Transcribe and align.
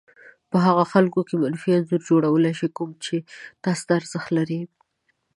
په 0.51 0.57
هغو 0.65 0.83
خلکو 0.93 1.19
کې 1.27 1.35
منفي 1.43 1.69
انځور 1.75 2.01
جوړولای 2.09 2.53
شي 2.59 2.67
کوم 2.77 2.89
چې 3.05 3.15
تاسې 3.63 3.83
ته 3.87 3.93
ارزښت 3.99 4.29
لري. 4.37 4.61